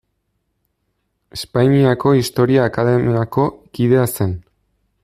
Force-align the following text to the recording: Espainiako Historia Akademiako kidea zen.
Espainiako 1.37 2.15
Historia 2.21 2.65
Akademiako 2.71 3.47
kidea 3.79 4.11
zen. 4.19 4.37